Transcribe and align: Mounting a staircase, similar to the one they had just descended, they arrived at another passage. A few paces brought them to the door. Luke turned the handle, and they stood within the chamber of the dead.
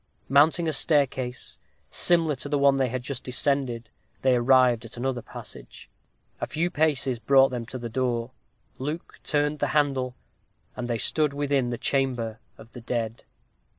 Mounting 0.29 0.67
a 0.67 0.73
staircase, 0.73 1.59
similar 1.91 2.33
to 2.33 2.49
the 2.49 2.57
one 2.57 2.77
they 2.77 2.89
had 2.89 3.03
just 3.03 3.23
descended, 3.23 3.87
they 4.23 4.35
arrived 4.35 4.83
at 4.83 4.97
another 4.97 5.21
passage. 5.21 5.91
A 6.39 6.47
few 6.47 6.71
paces 6.71 7.19
brought 7.19 7.49
them 7.49 7.67
to 7.67 7.77
the 7.77 7.87
door. 7.87 8.31
Luke 8.79 9.19
turned 9.23 9.59
the 9.59 9.67
handle, 9.77 10.15
and 10.75 10.87
they 10.87 10.97
stood 10.97 11.33
within 11.35 11.69
the 11.69 11.77
chamber 11.77 12.39
of 12.57 12.71
the 12.71 12.81
dead. 12.81 13.25